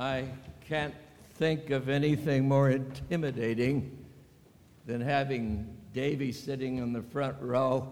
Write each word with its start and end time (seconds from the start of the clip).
I 0.00 0.24
can't 0.66 0.94
think 1.34 1.68
of 1.68 1.90
anything 1.90 2.48
more 2.48 2.70
intimidating 2.70 3.98
than 4.86 4.98
having 5.02 5.76
Davy 5.92 6.32
sitting 6.32 6.78
in 6.78 6.94
the 6.94 7.02
front 7.02 7.36
row 7.38 7.86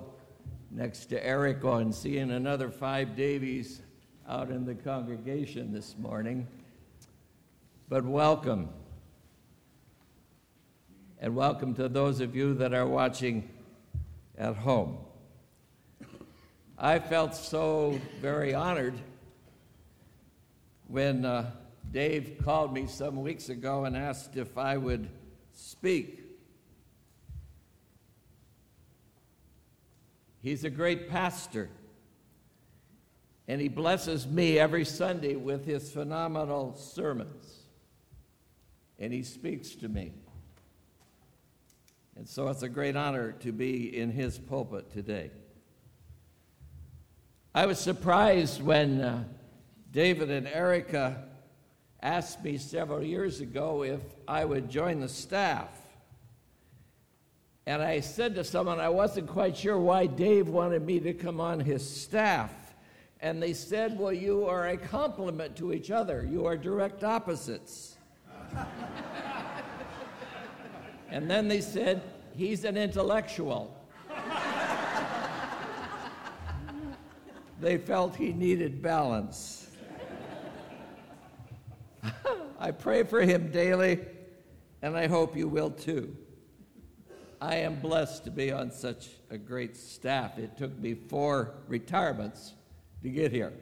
next 0.71 1.11
to 1.11 1.23
Erica 1.23 1.71
and 1.73 1.95
seeing 1.95 2.31
another 2.31 2.71
five 2.71 3.15
Davies 3.15 3.83
out 4.27 4.49
in 4.49 4.65
the 4.65 4.75
congregation 4.75 5.71
this 5.71 5.99
morning. 5.99 6.47
But 7.91 8.07
welcome. 8.07 8.71
And 11.21 11.37
welcome 11.37 11.75
to 11.75 11.91
those 11.91 12.21
of 12.21 12.35
you 12.35 12.55
that 12.55 12.73
are 12.73 12.87
watching 12.87 13.51
at 14.39 14.57
home. 14.57 14.97
I 16.79 17.01
felt 17.01 17.35
so 17.35 18.01
very 18.23 18.55
honored 18.55 18.95
when 20.87 21.27
uh, 21.27 21.51
Dave 21.91 22.37
called 22.45 22.73
me 22.73 22.87
some 22.87 23.23
weeks 23.23 23.49
ago 23.49 23.85
and 23.85 23.97
asked 23.97 24.37
if 24.37 24.59
I 24.59 24.77
would 24.77 25.09
speak. 25.53 26.23
He's 30.43 30.65
a 30.65 30.71
great 30.71 31.09
pastor, 31.09 31.71
and 33.49 33.61
he 33.61 33.69
blesses 33.69 34.27
me 34.27 34.59
every 34.59 34.85
Sunday 34.85 35.35
with 35.35 35.65
his 35.65 35.91
phenomenal 35.91 36.77
sermons, 36.77 37.63
and 38.99 39.13
he 39.13 39.23
speaks 39.23 39.71
to 39.77 39.89
me. 39.89 40.13
And 42.17 42.29
so 42.29 42.49
it's 42.49 42.63
a 42.63 42.69
great 42.69 42.97
honor 42.97 43.33
to 43.41 43.53
be 43.53 43.97
in 43.97 44.11
his 44.11 44.39
pulpit 44.39 44.93
today. 44.93 45.31
I 47.55 47.67
was 47.67 47.79
surprised 47.79 48.63
when 48.63 49.01
uh, 49.01 49.25
David 49.91 50.31
and 50.31 50.47
Erica 50.47 51.28
asked 52.03 52.45
me 52.45 52.59
several 52.59 53.03
years 53.03 53.41
ago 53.41 53.83
if 53.83 54.01
I 54.27 54.45
would 54.45 54.71
join 54.71 55.01
the 55.01 55.09
staff. 55.09 55.71
And 57.67 57.83
I 57.83 58.01
said 58.01 58.35
to 58.37 58.45
someone, 58.45 58.81
I 58.81 58.89
wasn't 58.89 59.29
quite 59.29 59.57
sure 59.57 59.79
why 59.79 60.07
Dave 60.07 60.49
wanted 60.49 60.87
me 60.87 61.01
to 61.01 61.13
come 61.13 61.41
on 61.41 61.61
his 61.61 61.87
staff. 61.89 62.53
And 63.21 63.43
they 63.43 63.53
said, 63.53 63.99
Well, 63.99 64.13
you 64.13 64.47
are 64.47 64.69
a 64.69 64.77
complement 64.77 65.57
to 65.57 65.73
each 65.73 65.91
other, 65.91 66.27
you 66.31 66.47
are 66.47 66.57
direct 66.57 67.03
opposites. 67.05 67.97
and 71.11 71.29
then 71.29 71.49
they 71.49 71.61
said, 71.61 72.01
He's 72.35 72.65
an 72.65 72.77
intellectual. 72.77 73.77
they 77.61 77.77
felt 77.77 78.15
he 78.15 78.33
needed 78.33 78.81
balance. 78.81 79.68
I 82.69 82.71
pray 82.71 83.03
for 83.03 83.23
him 83.23 83.51
daily, 83.51 83.99
and 84.83 84.95
I 84.95 85.07
hope 85.07 85.35
you 85.35 85.49
will 85.49 85.71
too. 85.71 86.15
I 87.41 87.55
am 87.55 87.81
blessed 87.81 88.25
to 88.25 88.31
be 88.31 88.53
on 88.53 88.71
such 88.71 89.09
a 89.31 89.39
great 89.39 89.75
staff. 89.75 90.37
It 90.37 90.59
took 90.59 90.79
me 90.79 90.93
four 90.93 91.55
retirements 91.67 92.53
to 93.03 93.09
get 93.09 93.33
here. 93.33 93.55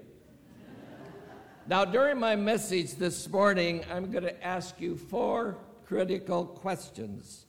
now, 1.68 1.84
during 1.84 2.18
my 2.18 2.34
message 2.34 2.96
this 2.96 3.28
morning, 3.28 3.84
I'm 3.92 4.10
going 4.10 4.24
to 4.24 4.44
ask 4.44 4.80
you 4.80 4.96
four 4.96 5.56
critical 5.84 6.44
questions 6.44 7.46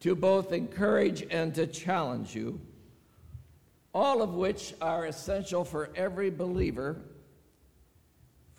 to 0.00 0.14
both 0.14 0.52
encourage 0.52 1.22
and 1.30 1.54
to 1.54 1.66
challenge 1.66 2.34
you 2.34 2.58
all 3.92 4.22
of 4.22 4.32
which 4.32 4.72
are 4.80 5.04
essential 5.04 5.64
for 5.64 5.90
every 5.94 6.30
believer, 6.30 7.02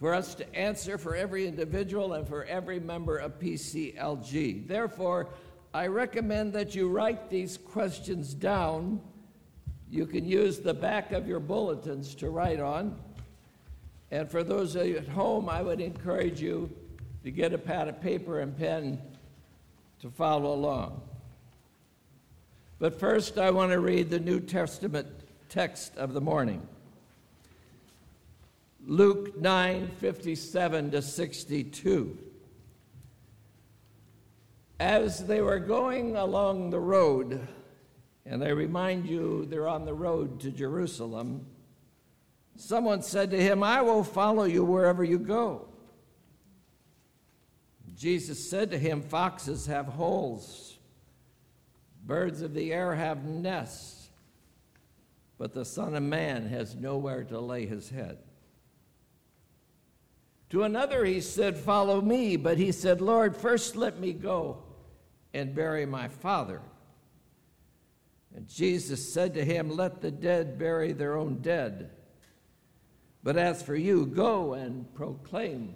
for 0.04 0.14
us 0.14 0.36
to 0.36 0.54
answer 0.54 0.98
for 0.98 1.16
every 1.16 1.48
individual 1.48 2.11
and 2.11 2.27
for 2.27 2.44
every 2.44 2.77
member 2.77 3.16
of 3.16 3.39
PCLG. 3.39 4.67
Therefore, 4.67 5.30
I 5.73 5.88
recommend 5.88 6.52
that 6.52 6.76
you 6.76 6.89
write 6.89 7.30
these 7.30 7.58
questions 7.58 8.33
down. 8.33 9.00
You 9.89 10.05
can 10.05 10.26
use 10.26 10.60
the 10.60 10.73
back 10.73 11.14
of 11.14 11.26
your 11.26 11.39
bulletins 11.39 12.16
to 12.16 12.30
write 12.30 12.60
on. 12.60 13.00
And 14.11 14.30
for 14.30 14.44
those 14.44 14.76
at 14.76 15.08
home, 15.08 15.48
I 15.48 15.61
would 15.61 15.80
encourage 15.80 16.42
you 16.42 16.70
to 17.23 17.32
get 17.32 17.54
a 17.54 17.58
pad 17.58 17.88
of 17.88 18.02
paper 18.02 18.42
and 18.42 18.58
pen 18.58 19.02
to 20.02 20.10
follow 20.10 20.54
along. 20.54 21.02
But 22.77 23.00
first, 23.00 23.38
I 23.38 23.52
want 23.52 23.72
to 23.72 23.80
read 23.80 24.10
the 24.10 24.20
New 24.20 24.42
Testament 24.42 25.08
text 25.48 25.95
of 25.95 26.14
the 26.14 26.20
morning. 26.20 26.67
Luke 28.86 29.39
9 29.39 29.92
57 29.99 30.92
to 30.92 31.02
62. 31.02 32.17
As 34.80 35.26
they 35.26 35.42
were 35.42 35.60
going 35.60 36.16
along 36.16 36.70
the 36.70 36.80
road, 36.80 37.48
and 38.26 38.44
I 38.44 38.49
remind 38.49 39.05
you 39.05 39.45
they're 39.45 39.67
on 39.67 39.86
the 39.86 39.94
road 39.94 40.42
to 40.42 40.52
Jerusalem, 40.52 41.45
someone 42.58 43.02
said 43.02 43.32
to 43.32 43.42
him, 43.42 43.64
I 43.64 43.82
will 43.82 44.04
follow 44.04 44.44
you 44.44 44.64
wherever 44.64 45.04
you 45.04 45.20
go. 45.20 45.67
Jesus 47.95 48.50
said 48.50 48.71
to 48.71 48.77
him, 48.77 49.02
Foxes 49.02 49.67
have 49.67 49.86
holes, 49.86 50.77
birds 52.05 52.42
of 52.42 52.54
the 52.54 52.73
air 52.73 52.95
have 52.95 53.23
nests 53.23 54.04
but 55.44 55.54
the 55.54 55.65
Son 55.65 55.94
of 55.94 56.04
Man 56.04 56.48
has 56.48 56.73
nowhere 56.73 57.26
to 57.26 57.38
lay 57.38 57.65
his 57.65 57.89
head. 57.89 58.17
To 60.53 60.61
another 60.61 61.03
he 61.03 61.19
said, 61.19 61.58
Follow 61.58 61.99
me. 61.99 62.36
But 62.36 62.59
he 62.59 62.71
said, 62.71 63.02
Lord, 63.02 63.36
first 63.36 63.75
let 63.75 63.99
me 63.99 64.14
go 64.14 64.61
and 65.33 65.55
bury 65.55 65.87
my 65.87 66.08
father. 66.08 66.61
And 68.36 68.47
Jesus 68.47 69.11
said 69.11 69.33
to 69.33 69.43
him, 69.43 69.75
Let 69.75 69.99
the 69.99 70.11
dead 70.11 70.59
bury 70.59 70.91
their 70.91 71.17
own 71.17 71.39
dead. 71.41 71.89
But 73.23 73.36
as 73.36 73.64
for 73.64 73.75
you, 73.75 74.05
go 74.05 74.53
and 74.53 74.93
proclaim 74.93 75.73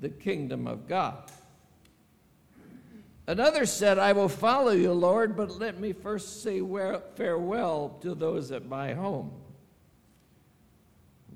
the 0.00 0.08
kingdom 0.08 0.66
of 0.66 0.88
God. 0.88 1.30
Another 3.26 3.66
said, 3.66 3.98
I 3.98 4.14
will 4.14 4.30
follow 4.30 4.72
you, 4.72 4.94
Lord, 4.94 5.36
but 5.36 5.50
let 5.50 5.78
me 5.78 5.92
first 5.92 6.42
say 6.42 6.60
farewell 7.14 7.98
to 8.00 8.14
those 8.14 8.52
at 8.52 8.64
my 8.64 8.94
home. 8.94 9.32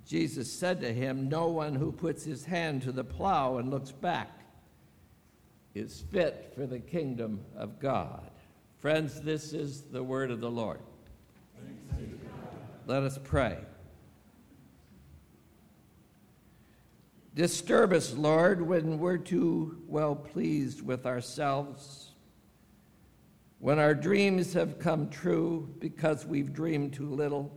Jesus 0.09 0.51
said 0.51 0.81
to 0.81 0.91
him, 0.91 1.29
No 1.29 1.49
one 1.49 1.75
who 1.75 1.93
puts 1.93 2.25
his 2.25 2.47
hand 2.47 2.81
to 2.83 2.93
the 2.93 3.05
plow 3.05 3.59
and 3.59 3.71
looks 3.71 3.93
back 3.93 4.41
is 5.75 6.03
fit 6.11 6.51
for 6.55 6.67
the 6.67 6.79
kingdom 6.79 7.41
of 7.55 7.79
God. 7.79 8.31
Friends, 8.79 9.21
this 9.21 9.53
is 9.53 9.83
the 9.83 10.03
word 10.03 10.31
of 10.31 10.41
the 10.41 10.51
Lord. 10.51 10.81
Let 12.87 13.03
us 13.03 13.19
pray. 13.23 13.59
Disturb 17.35 17.93
us, 17.93 18.15
Lord, 18.15 18.63
when 18.63 18.99
we're 18.99 19.19
too 19.19 19.83
well 19.87 20.17
pleased 20.17 20.81
with 20.81 21.05
ourselves, 21.05 22.13
when 23.59 23.79
our 23.79 23.95
dreams 23.95 24.55
have 24.55 24.79
come 24.79 25.11
true 25.11 25.69
because 25.81 26.25
we've 26.25 26.55
dreamed 26.55 26.95
too 26.95 27.11
little, 27.11 27.53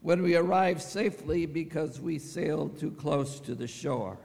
when 0.00 0.22
we 0.22 0.36
arrive 0.36 0.80
safely 0.80 1.46
because 1.46 2.00
we 2.00 2.18
sailed 2.18 2.78
too 2.78 2.90
close 2.92 3.40
to 3.40 3.54
the 3.54 3.66
shore. 3.66 4.18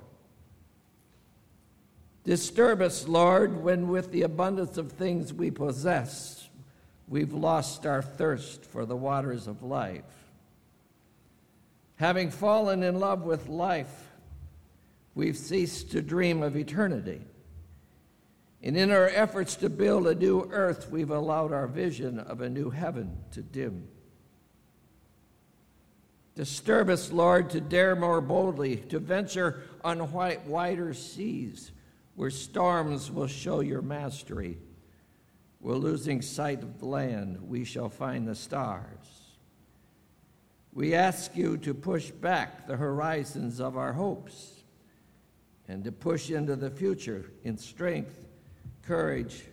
Disturb 2.24 2.82
us, 2.82 3.08
Lord, 3.08 3.64
when 3.64 3.90
with 3.90 4.12
the 4.12 4.22
abundance 4.22 4.78
of 4.78 4.92
things 4.92 5.34
we 5.34 5.52
possess, 5.52 6.48
we've 7.08 7.34
lost 7.34 7.86
our 7.86 8.02
thirst 8.02 8.64
for 8.64 8.86
the 8.86 8.96
waters 8.96 9.48
of 9.48 9.62
life. 9.62 10.04
Having 11.98 12.32
fallen 12.32 12.82
in 12.82 13.00
love 13.00 13.24
with 13.24 13.50
life, 13.50 14.12
we've 15.16 15.38
ceased 15.38 15.92
to 15.92 16.02
dream 16.02 16.42
of 16.42 16.56
eternity. 16.56 17.22
And 18.62 18.78
in 18.78 18.92
our 18.92 19.10
efforts 19.10 19.56
to 19.58 19.70
build 19.70 20.08
a 20.08 20.16
new 20.16 20.50
earth, 20.50 20.90
we've 20.90 21.12
allowed 21.12 21.52
our 21.52 21.68
vision 21.68 22.20
of 22.20 22.40
a 22.40 22.50
new 22.50 22.70
heaven 22.70 23.18
to 23.32 23.42
dim. 23.42 23.88
Disturb 26.36 26.90
us, 26.90 27.12
Lord, 27.12 27.52
to 27.52 27.62
dare 27.62 27.96
more 27.96 28.22
boldly, 28.22 28.78
to 28.78 29.00
venture 29.00 29.64
on 29.84 30.12
wider 30.12 30.94
seas 30.94 31.72
where 32.16 32.30
storms 32.30 33.12
will 33.12 33.28
show 33.28 33.60
your 33.60 33.82
mastery. 33.82 34.58
We're 35.60 35.76
losing 35.76 36.22
sight 36.22 36.62
of 36.62 36.80
the 36.80 36.86
land, 36.86 37.40
we 37.48 37.64
shall 37.64 37.90
find 37.90 38.28
the 38.28 38.36
stars. 38.36 39.24
We 40.74 40.96
ask 40.96 41.36
you 41.36 41.58
to 41.58 41.74
push 41.74 42.10
back 42.10 42.68
the 42.68 42.78
horizons 42.78 43.60
of 43.60 43.78
our 43.78 43.94
hopes 43.94 44.64
and 45.68 45.84
to 45.84 45.92
push 45.92 46.32
into 46.32 46.56
the 46.56 46.72
future 46.72 47.32
in 47.44 47.58
strength, 47.58 48.26
courage, 48.82 49.44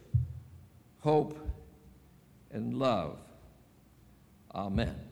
hope, 1.00 1.38
and 2.50 2.74
love. 2.74 3.18
Amen. 4.54 5.09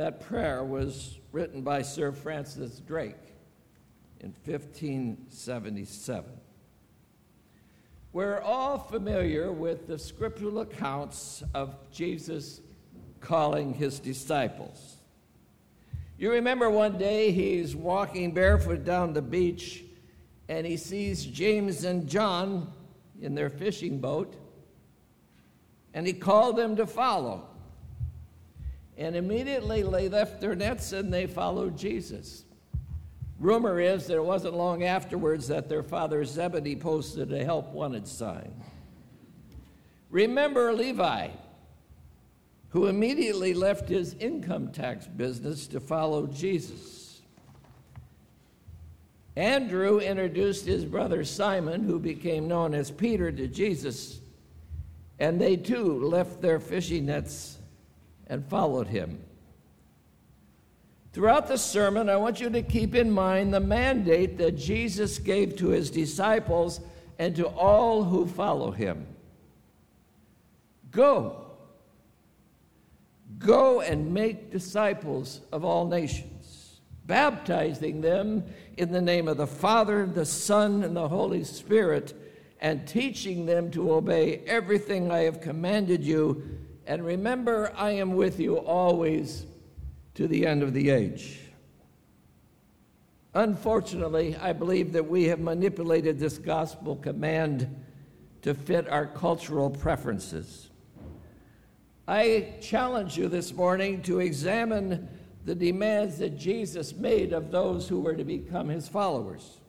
That 0.00 0.18
prayer 0.18 0.64
was 0.64 1.18
written 1.30 1.60
by 1.60 1.82
Sir 1.82 2.10
Francis 2.10 2.80
Drake. 2.80 3.36
in 4.20 4.32
1577. 4.46 6.24
We're 8.14 8.40
all 8.40 8.78
familiar 8.78 9.52
with 9.52 9.86
the 9.86 9.98
scriptural 9.98 10.60
accounts 10.60 11.42
of 11.52 11.76
Jesus 11.92 12.62
calling 13.20 13.74
his 13.74 14.00
disciples. 14.00 14.96
You 16.16 16.32
remember 16.32 16.70
one 16.70 16.96
day 16.96 17.30
he's 17.30 17.76
walking 17.76 18.32
barefoot 18.32 18.86
down 18.86 19.12
the 19.12 19.20
beach 19.20 19.84
and 20.48 20.66
he 20.66 20.78
sees 20.78 21.26
James 21.26 21.84
and 21.84 22.08
John 22.08 22.72
in 23.20 23.34
their 23.34 23.50
fishing 23.50 23.98
boat 23.98 24.34
and 25.92 26.06
he 26.06 26.14
called 26.14 26.56
them 26.56 26.74
to 26.76 26.86
follow. 26.86 27.49
And 29.00 29.16
immediately 29.16 29.82
they 29.82 30.10
left 30.10 30.42
their 30.42 30.54
nets 30.54 30.92
and 30.92 31.10
they 31.10 31.26
followed 31.26 31.74
Jesus. 31.76 32.44
Rumor 33.38 33.80
is 33.80 34.06
that 34.06 34.16
it 34.16 34.24
wasn't 34.24 34.54
long 34.54 34.84
afterwards 34.84 35.48
that 35.48 35.70
their 35.70 35.82
father 35.82 36.22
Zebedee 36.22 36.76
posted 36.76 37.32
a 37.32 37.42
help 37.42 37.72
wanted 37.72 38.06
sign. 38.06 38.52
Remember 40.10 40.74
Levi, 40.74 41.28
who 42.68 42.88
immediately 42.88 43.54
left 43.54 43.88
his 43.88 44.12
income 44.20 44.70
tax 44.70 45.06
business 45.06 45.66
to 45.68 45.80
follow 45.80 46.26
Jesus. 46.26 47.22
Andrew 49.34 49.98
introduced 49.98 50.66
his 50.66 50.84
brother 50.84 51.24
Simon, 51.24 51.84
who 51.84 51.98
became 51.98 52.48
known 52.48 52.74
as 52.74 52.90
Peter, 52.90 53.32
to 53.32 53.48
Jesus, 53.48 54.20
and 55.18 55.40
they 55.40 55.56
too 55.56 56.04
left 56.04 56.42
their 56.42 56.60
fishing 56.60 57.06
nets 57.06 57.56
and 58.30 58.46
followed 58.46 58.86
him. 58.86 59.22
Throughout 61.12 61.48
the 61.48 61.58
sermon, 61.58 62.08
I 62.08 62.16
want 62.16 62.40
you 62.40 62.48
to 62.48 62.62
keep 62.62 62.94
in 62.94 63.10
mind 63.10 63.52
the 63.52 63.60
mandate 63.60 64.38
that 64.38 64.52
Jesus 64.52 65.18
gave 65.18 65.56
to 65.56 65.70
his 65.70 65.90
disciples 65.90 66.80
and 67.18 67.34
to 67.36 67.48
all 67.48 68.04
who 68.04 68.26
follow 68.26 68.70
him. 68.70 69.06
Go. 70.92 71.46
Go 73.38 73.80
and 73.80 74.14
make 74.14 74.52
disciples 74.52 75.40
of 75.50 75.64
all 75.64 75.88
nations, 75.88 76.80
baptizing 77.06 78.00
them 78.00 78.44
in 78.76 78.92
the 78.92 79.00
name 79.00 79.26
of 79.26 79.38
the 79.38 79.46
Father, 79.46 80.06
the 80.06 80.24
Son, 80.24 80.84
and 80.84 80.96
the 80.96 81.08
Holy 81.08 81.42
Spirit, 81.42 82.14
and 82.60 82.86
teaching 82.86 83.46
them 83.46 83.72
to 83.72 83.92
obey 83.92 84.42
everything 84.46 85.10
I 85.10 85.20
have 85.20 85.40
commanded 85.40 86.04
you. 86.04 86.60
And 86.90 87.04
remember, 87.04 87.72
I 87.76 87.92
am 87.92 88.16
with 88.16 88.40
you 88.40 88.56
always 88.56 89.46
to 90.14 90.26
the 90.26 90.44
end 90.44 90.64
of 90.64 90.74
the 90.74 90.90
age. 90.90 91.38
Unfortunately, 93.32 94.34
I 94.34 94.52
believe 94.52 94.90
that 94.94 95.08
we 95.08 95.26
have 95.28 95.38
manipulated 95.38 96.18
this 96.18 96.36
gospel 96.36 96.96
command 96.96 97.84
to 98.42 98.54
fit 98.54 98.88
our 98.88 99.06
cultural 99.06 99.70
preferences. 99.70 100.68
I 102.08 102.54
challenge 102.60 103.16
you 103.16 103.28
this 103.28 103.52
morning 103.52 104.02
to 104.02 104.18
examine 104.18 105.08
the 105.44 105.54
demands 105.54 106.18
that 106.18 106.36
Jesus 106.36 106.92
made 106.92 107.32
of 107.32 107.52
those 107.52 107.86
who 107.86 108.00
were 108.00 108.16
to 108.16 108.24
become 108.24 108.68
his 108.68 108.88
followers. 108.88 109.60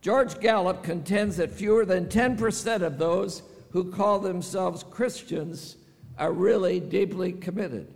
George 0.00 0.40
Gallup 0.40 0.82
contends 0.82 1.36
that 1.36 1.52
fewer 1.52 1.84
than 1.84 2.06
10% 2.06 2.82
of 2.82 2.98
those 2.98 3.44
who 3.70 3.90
call 3.90 4.18
themselves 4.18 4.84
Christians 4.90 5.76
are 6.16 6.32
really 6.32 6.80
deeply 6.80 7.32
committed. 7.32 7.92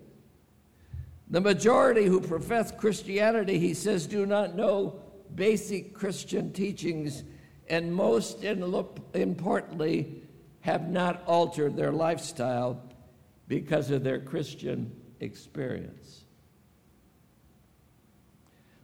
The 1.30 1.40
majority 1.40 2.04
who 2.04 2.20
profess 2.20 2.70
Christianity, 2.70 3.58
he 3.58 3.74
says, 3.74 4.06
do 4.06 4.26
not 4.26 4.54
know 4.54 5.00
basic 5.34 5.94
Christian 5.94 6.52
teachings, 6.52 7.24
and 7.68 7.94
most 7.94 8.44
importantly, 8.44 10.22
have 10.60 10.88
not 10.90 11.22
altered 11.26 11.74
their 11.74 11.90
lifestyle 11.90 12.82
because 13.48 13.90
of 13.90 14.04
their 14.04 14.20
Christian 14.20 14.94
experience. 15.20 16.24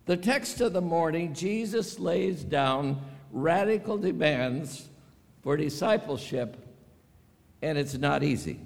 The 0.06 0.17
text 0.17 0.62
of 0.62 0.73
the 0.73 0.81
morning, 0.81 1.35
Jesus 1.35 1.99
lays 1.99 2.43
down 2.43 3.02
radical 3.31 3.99
demands 3.99 4.88
for 5.43 5.56
discipleship, 5.56 6.56
and 7.63 7.79
it's 7.79 7.95
not 7.95 8.23
easy. 8.23 8.61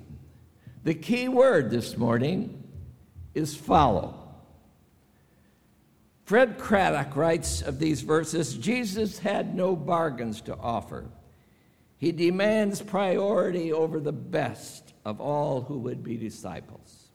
The 0.85 0.95
key 0.95 1.29
word 1.29 1.71
this 1.71 1.97
morning 1.97 2.63
is 3.35 3.55
follow. 3.55 4.19
Fred 6.25 6.59
Craddock 6.59 7.17
writes 7.17 7.63
of 7.63 7.79
these 7.79 8.03
verses 8.03 8.55
Jesus 8.55 9.19
had 9.19 9.55
no 9.55 9.77
bargains 9.77 10.41
to 10.43 10.57
offer. 10.57 11.07
He 11.99 12.13
demands 12.13 12.83
priority 12.83 13.73
over 13.73 14.01
the 14.01 14.13
best 14.13 14.93
of 15.05 15.21
all 15.21 15.63
who 15.63 15.79
would 15.79 16.03
be 16.03 16.17
disciples. 16.17 17.11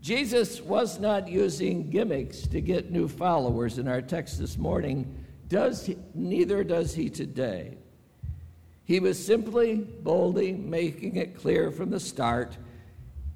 Jesus 0.00 0.60
was 0.60 1.00
not 1.00 1.28
using 1.28 1.88
gimmicks 1.90 2.46
to 2.48 2.60
get 2.60 2.90
new 2.90 3.08
followers 3.08 3.78
in 3.78 3.88
our 3.88 4.02
text 4.02 4.38
this 4.38 4.58
morning, 4.58 5.24
does 5.48 5.86
he, 5.86 5.96
neither 6.14 6.62
does 6.62 6.94
he 6.94 7.08
today. 7.08 7.78
He 8.84 9.00
was 9.00 9.24
simply 9.24 9.76
boldly 9.76 10.52
making 10.52 11.16
it 11.16 11.36
clear 11.36 11.70
from 11.70 11.90
the 11.90 12.00
start 12.00 12.56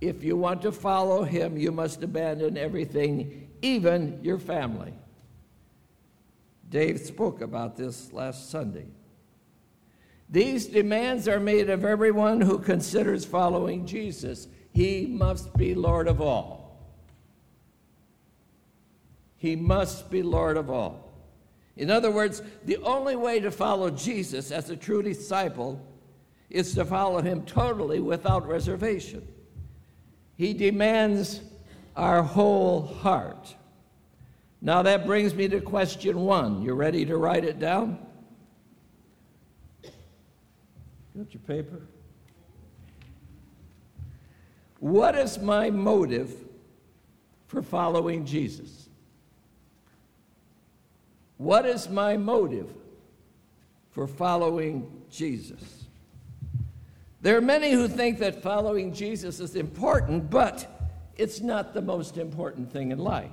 if 0.01 0.23
you 0.23 0.37
want 0.37 0.63
to 0.63 0.73
follow 0.73 1.25
him, 1.25 1.57
you 1.57 1.73
must 1.73 2.03
abandon 2.03 2.57
everything, 2.57 3.49
even 3.63 4.21
your 4.23 4.39
family. 4.39 4.95
Dave 6.69 7.01
spoke 7.01 7.41
about 7.41 7.77
this 7.77 8.13
last 8.13 8.51
Sunday. 8.51 8.87
These 10.29 10.67
demands 10.67 11.27
are 11.27 11.41
made 11.41 11.71
of 11.71 11.85
everyone 11.85 12.41
who 12.41 12.59
considers 12.59 13.25
following 13.25 13.87
Jesus. 13.87 14.47
He 14.73 15.07
must 15.07 15.57
be 15.57 15.75
Lord 15.75 16.07
of 16.07 16.21
all. 16.21 16.79
He 19.37 19.57
must 19.57 20.11
be 20.11 20.23
Lord 20.23 20.57
of 20.57 20.71
all. 20.71 21.08
In 21.79 21.91
other 21.91 22.11
words, 22.11 22.43
the 22.65 22.77
only 22.79 23.15
way 23.15 23.39
to 23.39 23.53
follow 23.53 23.89
Jesus 23.89 24.51
as 24.51 24.69
a 24.69 24.77
true 24.77 25.01
disciple 25.01 25.81
is 26.51 26.75
to 26.75 26.85
follow 26.85 27.23
him 27.23 27.43
totally 27.43 28.01
without 28.01 28.47
reservation. 28.49 29.27
He 30.37 30.55
demands 30.55 31.41
our 31.95 32.23
whole 32.23 32.83
heart. 32.83 33.55
Now 34.61 34.83
that 34.83 35.07
brings 35.07 35.35
me 35.35 35.47
to 35.49 35.61
question 35.61 36.21
one. 36.21 36.63
You 36.63 36.75
ready 36.75 37.05
to 37.07 37.17
write 37.17 37.45
it 37.45 37.61
down? 37.61 37.99
Got 41.17 41.33
your 41.33 41.43
paper? 41.47 41.81
What 44.81 45.17
is 45.17 45.39
my 45.39 45.71
motive 45.71 46.35
for 47.47 47.63
following 47.63 48.25
Jesus? 48.25 48.88
What 51.39 51.65
is 51.67 51.89
my 51.89 52.17
motive 52.17 52.69
for 53.91 54.07
following 54.07 55.05
Jesus? 55.11 55.85
There 57.21 57.37
are 57.37 57.41
many 57.41 57.73
who 57.73 57.89
think 57.89 58.19
that 58.19 58.43
following 58.43 58.93
Jesus 58.93 59.41
is 59.41 59.57
important, 59.57 60.31
but 60.31 60.69
it's 61.17 61.41
not 61.41 61.75
the 61.75 61.83
most 61.83 62.17
important 62.17 62.71
thing 62.71 62.93
in 62.93 62.99
life. 62.99 63.31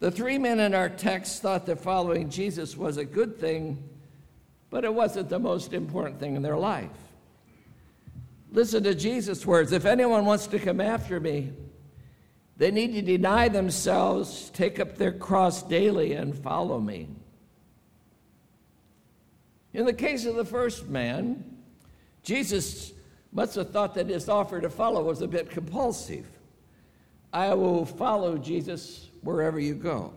The 0.00 0.10
three 0.10 0.38
men 0.38 0.60
in 0.60 0.74
our 0.74 0.88
text 0.88 1.42
thought 1.42 1.66
that 1.66 1.80
following 1.80 2.30
Jesus 2.30 2.76
was 2.76 2.96
a 2.96 3.04
good 3.04 3.38
thing, 3.38 3.82
but 4.70 4.84
it 4.84 4.92
wasn't 4.92 5.28
the 5.28 5.38
most 5.38 5.72
important 5.72 6.18
thing 6.18 6.36
in 6.36 6.42
their 6.42 6.56
life. 6.56 6.88
Listen 8.52 8.82
to 8.84 8.94
Jesus' 8.94 9.46
words 9.46 9.72
If 9.72 9.84
anyone 9.84 10.24
wants 10.24 10.46
to 10.48 10.58
come 10.58 10.80
after 10.80 11.20
me, 11.20 11.52
they 12.60 12.70
need 12.70 12.92
to 12.92 13.00
deny 13.00 13.48
themselves, 13.48 14.50
take 14.50 14.78
up 14.78 14.96
their 14.96 15.12
cross 15.12 15.62
daily, 15.62 16.12
and 16.12 16.36
follow 16.36 16.78
me. 16.78 17.08
In 19.72 19.86
the 19.86 19.94
case 19.94 20.26
of 20.26 20.34
the 20.34 20.44
first 20.44 20.86
man, 20.86 21.42
Jesus 22.22 22.92
must 23.32 23.54
have 23.54 23.70
thought 23.70 23.94
that 23.94 24.10
his 24.10 24.28
offer 24.28 24.60
to 24.60 24.68
follow 24.68 25.02
was 25.02 25.22
a 25.22 25.26
bit 25.26 25.48
compulsive. 25.48 26.26
I 27.32 27.54
will 27.54 27.86
follow 27.86 28.36
Jesus 28.36 29.08
wherever 29.22 29.58
you 29.58 29.74
go. 29.74 30.12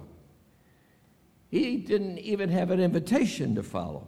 He 1.49 1.77
didn't 1.77 2.19
even 2.19 2.49
have 2.49 2.71
an 2.71 2.81
invitation 2.81 3.55
to 3.55 3.63
follow. 3.63 4.05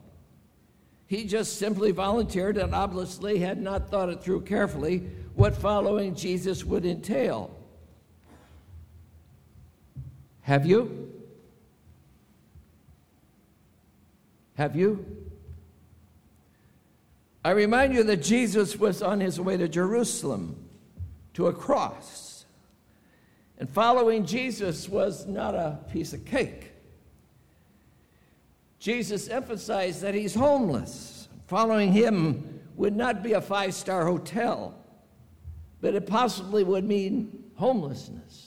He 1.08 1.24
just 1.24 1.58
simply 1.58 1.92
volunteered 1.92 2.58
and 2.58 2.76
obviously 2.76 3.40
had 3.40 3.62
not 3.62 3.90
thought 3.90 4.10
it 4.10 4.22
through 4.22 4.42
carefully 4.42 5.04
what 5.36 5.56
following 5.56 6.16
Jesus 6.16 6.66
would 6.66 6.86
entail. 6.86 7.55
Have 10.46 10.68
you? 10.68 11.12
Have 14.58 14.76
you? 14.76 15.04
I 17.44 17.50
remind 17.50 17.96
you 17.96 18.04
that 18.04 18.22
Jesus 18.22 18.78
was 18.78 19.02
on 19.02 19.22
his 19.22 19.40
way 19.40 19.58
to 19.58 19.68
Jerusalem 19.68 20.70
to 21.34 21.48
a 21.48 21.54
cross. 21.54 22.46
And 23.58 23.68
following 23.68 24.24
Jesus 24.24 24.88
was 24.88 25.26
not 25.26 25.56
a 25.56 25.80
piece 25.92 26.14
of 26.14 26.26
cake. 26.26 26.74
Jesus 28.78 29.28
emphasized 29.30 30.02
that 30.02 30.14
he's 30.14 30.36
homeless. 30.36 31.28
Following 31.48 31.92
him 31.92 32.62
would 32.76 32.96
not 32.96 33.24
be 33.24 33.34
a 33.34 33.42
five 33.42 33.74
star 33.74 34.06
hotel, 34.06 34.76
but 35.82 35.96
it 35.96 36.06
possibly 36.06 36.64
would 36.64 36.84
mean 36.84 37.46
homelessness. 37.56 38.45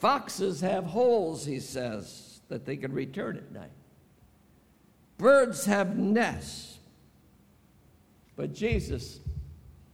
Foxes 0.00 0.62
have 0.62 0.84
holes, 0.84 1.44
he 1.44 1.60
says, 1.60 2.40
that 2.48 2.64
they 2.64 2.78
can 2.78 2.90
return 2.90 3.36
at 3.36 3.52
night. 3.52 3.70
Birds 5.18 5.66
have 5.66 5.98
nests, 5.98 6.78
but 8.34 8.54
Jesus 8.54 9.20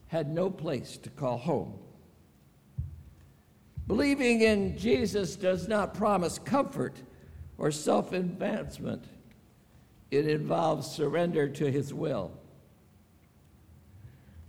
had 0.06 0.32
no 0.32 0.48
place 0.48 0.96
to 0.98 1.10
call 1.10 1.38
home. 1.38 1.80
Believing 3.88 4.42
in 4.42 4.78
Jesus 4.78 5.34
does 5.34 5.66
not 5.66 5.92
promise 5.92 6.38
comfort 6.38 7.02
or 7.58 7.72
self 7.72 8.12
advancement, 8.12 9.04
it 10.12 10.28
involves 10.28 10.88
surrender 10.88 11.48
to 11.48 11.68
his 11.68 11.92
will. 11.92 12.30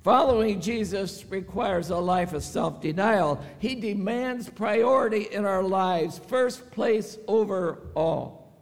Following 0.07 0.61
Jesus 0.61 1.25
requires 1.27 1.89
a 1.89 1.97
life 1.97 2.31
of 2.31 2.41
self 2.41 2.79
denial. 2.79 3.43
He 3.59 3.75
demands 3.75 4.49
priority 4.49 5.23
in 5.23 5.43
our 5.43 5.61
lives, 5.61 6.17
first 6.17 6.71
place 6.71 7.17
over 7.27 7.79
all. 7.93 8.57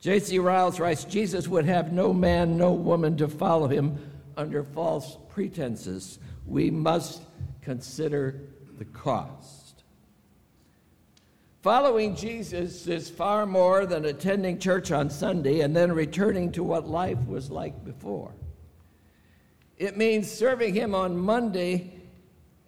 J.C. 0.00 0.38
Ryle 0.40 0.72
writes 0.72 1.04
Jesus 1.04 1.48
would 1.48 1.64
have 1.64 1.94
no 1.94 2.12
man, 2.12 2.58
no 2.58 2.72
woman 2.72 3.16
to 3.16 3.28
follow 3.28 3.66
him 3.66 3.98
under 4.36 4.62
false 4.62 5.16
pretenses. 5.30 6.18
We 6.46 6.70
must 6.70 7.22
consider 7.62 8.42
the 8.76 8.84
cost. 8.84 9.63
Following 11.64 12.14
Jesus 12.14 12.86
is 12.88 13.08
far 13.08 13.46
more 13.46 13.86
than 13.86 14.04
attending 14.04 14.58
church 14.58 14.92
on 14.92 15.08
Sunday 15.08 15.60
and 15.60 15.74
then 15.74 15.92
returning 15.92 16.52
to 16.52 16.62
what 16.62 16.86
life 16.86 17.26
was 17.26 17.50
like 17.50 17.86
before. 17.86 18.34
It 19.78 19.96
means 19.96 20.30
serving 20.30 20.74
Him 20.74 20.94
on 20.94 21.16
Monday 21.16 22.02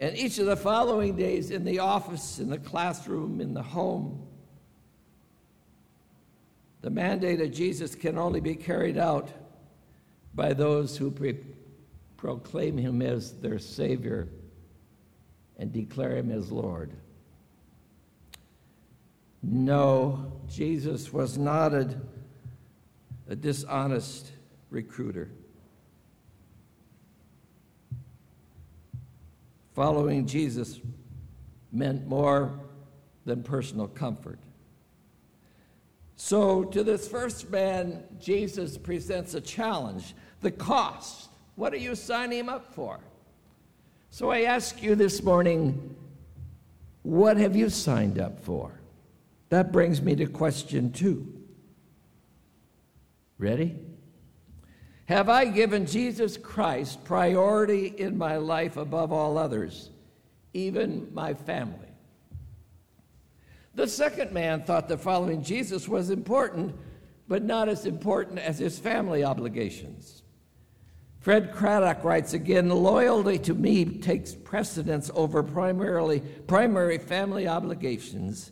and 0.01 0.17
each 0.17 0.39
of 0.39 0.47
the 0.47 0.57
following 0.57 1.15
days 1.15 1.51
in 1.51 1.63
the 1.63 1.81
office, 1.81 2.39
in 2.39 2.49
the 2.49 2.57
classroom, 2.57 3.43
in 3.43 3.53
the 3.53 3.63
home. 3.63 4.27
The 6.81 6.89
mandate 6.89 7.43
of 7.43 7.53
Jesus 7.53 7.95
can 7.95 8.17
only 8.17 8.41
be 8.41 8.55
carried 8.55 8.97
out 8.97 9.29
by 10.35 10.55
those 10.55 10.97
who 10.97 11.11
pre- 11.11 11.45
proclaim 12.17 12.79
Him 12.79 13.03
as 13.03 13.33
their 13.33 13.59
Savior 13.59 14.31
and 15.59 15.71
declare 15.71 16.17
him 16.17 16.31
as 16.31 16.51
Lord. 16.51 16.95
No, 19.43 20.33
Jesus 20.49 21.13
was 21.13 21.39
not 21.39 21.75
a, 21.75 21.95
a 23.29 23.37
dishonest 23.37 24.33
recruiter. 24.71 25.31
Following 29.75 30.27
Jesus 30.27 30.81
meant 31.73 32.07
more 32.07 32.59
than 33.25 33.43
personal 33.43 33.89
comfort. 33.89 34.39
So, 36.17 36.65
to 36.65 36.83
this 36.83 37.07
first 37.07 37.51
man, 37.51 38.03
Jesus 38.19 38.79
presents 38.79 39.35
a 39.35 39.41
challenge 39.41 40.15
the 40.41 40.51
cost. 40.51 41.29
What 41.57 41.73
are 41.73 41.79
you 41.79 41.95
signing 41.95 42.39
him 42.39 42.49
up 42.49 42.75
for? 42.75 43.01
So 44.11 44.31
I 44.31 44.43
ask 44.43 44.83
you 44.83 44.95
this 44.95 45.23
morning, 45.23 45.95
what 47.03 47.37
have 47.37 47.57
you 47.57 47.69
signed 47.69 48.19
up 48.19 48.41
for? 48.41 48.73
That 49.49 49.73
brings 49.73 50.03
me 50.03 50.17
to 50.17 50.27
question 50.27 50.93
two. 50.93 51.33
Ready? 53.39 53.77
Have 55.07 55.29
I 55.29 55.45
given 55.45 55.87
Jesus 55.87 56.37
Christ 56.37 57.05
priority 57.05 57.87
in 57.87 58.19
my 58.19 58.39
life 58.39 58.77
above 58.77 59.13
all 59.13 59.39
others, 59.39 59.91
even 60.53 61.09
my 61.15 61.35
family? 61.35 61.87
The 63.75 63.87
second 63.87 64.33
man 64.33 64.63
thought 64.63 64.89
that 64.89 65.01
following 65.01 65.43
Jesus 65.43 65.87
was 65.87 66.11
important, 66.11 66.75
but 67.29 67.45
not 67.45 67.69
as 67.69 67.87
important 67.87 68.39
as 68.39 68.59
his 68.59 68.79
family 68.79 69.23
obligations. 69.23 70.23
Fred 71.21 71.53
Craddock 71.53 72.03
writes 72.03 72.33
again 72.33 72.69
loyalty 72.69 73.39
to 73.41 73.55
me 73.55 73.85
takes 73.85 74.35
precedence 74.35 75.11
over 75.15 75.43
primarily 75.43 76.21
primary 76.21 76.99
family 76.99 77.47
obligations. 77.47 78.51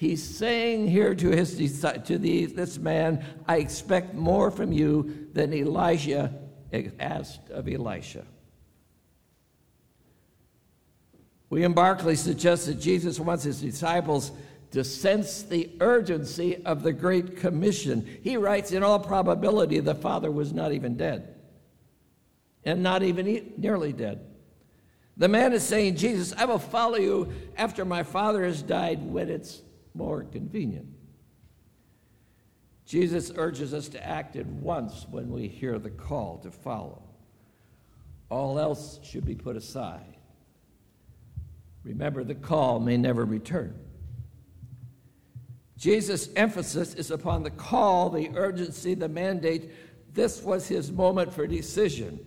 He's 0.00 0.22
saying 0.22 0.88
here 0.88 1.14
to, 1.14 1.28
his, 1.28 1.58
to 1.82 2.16
the, 2.16 2.46
this 2.46 2.78
man, 2.78 3.22
I 3.46 3.58
expect 3.58 4.14
more 4.14 4.50
from 4.50 4.72
you 4.72 5.28
than 5.34 5.52
Elijah 5.52 6.32
asked 6.98 7.50
of 7.50 7.68
Elisha. 7.68 8.24
William 11.50 11.74
Barclay 11.74 12.14
suggests 12.14 12.64
that 12.64 12.80
Jesus 12.80 13.20
wants 13.20 13.44
his 13.44 13.60
disciples 13.60 14.32
to 14.70 14.84
sense 14.84 15.42
the 15.42 15.70
urgency 15.80 16.64
of 16.64 16.82
the 16.82 16.94
Great 16.94 17.36
Commission. 17.36 18.08
He 18.22 18.38
writes, 18.38 18.72
in 18.72 18.82
all 18.82 19.00
probability, 19.00 19.80
the 19.80 19.94
Father 19.94 20.30
was 20.30 20.54
not 20.54 20.72
even 20.72 20.96
dead 20.96 21.34
and 22.64 22.82
not 22.82 23.02
even 23.02 23.52
nearly 23.58 23.92
dead. 23.92 24.24
The 25.18 25.28
man 25.28 25.52
is 25.52 25.62
saying, 25.62 25.96
Jesus, 25.96 26.32
I 26.38 26.46
will 26.46 26.58
follow 26.58 26.96
you 26.96 27.30
after 27.58 27.84
my 27.84 28.02
father 28.02 28.46
has 28.46 28.62
died 28.62 29.04
when 29.04 29.28
it's 29.28 29.60
more 29.94 30.24
convenient. 30.24 30.86
Jesus 32.86 33.30
urges 33.36 33.72
us 33.72 33.88
to 33.90 34.04
act 34.04 34.34
at 34.34 34.46
once 34.46 35.06
when 35.08 35.30
we 35.30 35.46
hear 35.46 35.78
the 35.78 35.90
call 35.90 36.38
to 36.38 36.50
follow. 36.50 37.02
All 38.28 38.58
else 38.58 38.98
should 39.02 39.24
be 39.24 39.34
put 39.34 39.56
aside. 39.56 40.16
Remember, 41.84 42.24
the 42.24 42.34
call 42.34 42.80
may 42.80 42.96
never 42.96 43.24
return. 43.24 43.78
Jesus' 45.76 46.28
emphasis 46.36 46.94
is 46.94 47.10
upon 47.10 47.42
the 47.42 47.50
call, 47.50 48.10
the 48.10 48.30
urgency, 48.34 48.94
the 48.94 49.08
mandate. 49.08 49.70
This 50.12 50.42
was 50.42 50.68
his 50.68 50.92
moment 50.92 51.32
for 51.32 51.46
decision. 51.46 52.18